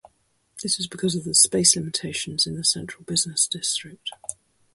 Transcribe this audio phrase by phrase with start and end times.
[0.63, 4.09] This is because of the space limitations in the Central Business District.